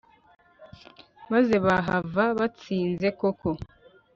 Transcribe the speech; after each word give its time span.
maze 1.31 1.53
bahava 1.65 2.23
batsinze 2.37 3.07
koko 3.19 3.49